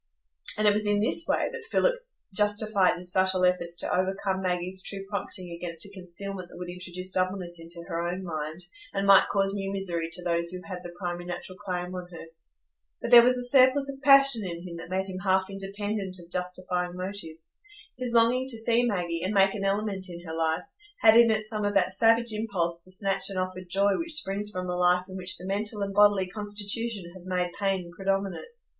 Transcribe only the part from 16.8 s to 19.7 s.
motives. His longing to see Maggie, and make an